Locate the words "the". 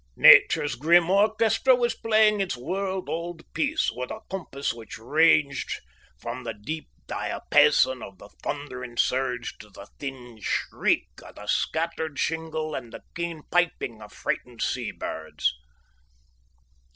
6.43-6.55, 8.17-8.27, 9.69-9.85, 11.35-11.45, 12.91-13.03